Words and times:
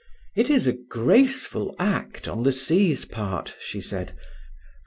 "It 0.35 0.49
is 0.49 0.65
a 0.65 0.73
graceful 0.73 1.75
act 1.77 2.27
on 2.27 2.41
the 2.41 2.51
sea's 2.51 3.05
part," 3.05 3.53
she 3.61 3.79
said. 3.79 4.15